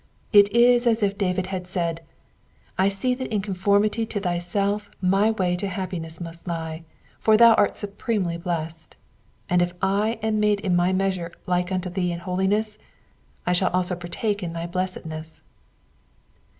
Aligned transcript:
It 0.33 0.51
is 0.51 0.87
as 0.87 1.03
if 1.03 1.15
David 1.15 1.45
had 1.53 1.67
said— 1.67 2.01
I 2.79 2.89
see 2.89 3.13
that 3.13 3.27
in 3.31 3.39
conformity 3.39 4.03
to 4.07 4.19
thyself 4.19 4.89
my 4.99 5.29
way 5.29 5.55
to 5.57 5.67
happiness 5.67 6.19
must 6.19 6.47
lie, 6.47 6.85
for 7.19 7.37
thou 7.37 7.53
art 7.53 7.77
supremely 7.77 8.35
blessed; 8.35 8.95
and 9.47 9.61
if 9.61 9.75
I 9.79 10.17
am 10.23 10.39
made 10.39 10.59
in 10.61 10.75
my 10.75 10.91
measure 10.91 11.31
like 11.45 11.67
to 11.79 11.87
thee 11.91 12.11
in 12.11 12.17
holiness, 12.17 12.79
I 13.45 13.53
shall 13.53 13.69
also 13.73 13.95
partake 13.95 14.41
in 14.41 14.53
thy 14.53 14.65
blessedness. 14.65 15.43